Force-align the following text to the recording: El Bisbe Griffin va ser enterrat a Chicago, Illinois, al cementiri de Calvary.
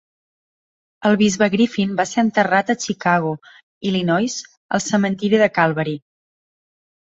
El 1.09 1.17
Bisbe 1.21 1.49
Griffin 1.55 1.91
va 1.99 2.05
ser 2.13 2.23
enterrat 2.27 2.73
a 2.75 2.77
Chicago, 2.85 3.35
Illinois, 3.91 4.41
al 4.79 4.85
cementiri 4.89 5.45
de 5.45 5.53
Calvary. 5.61 5.97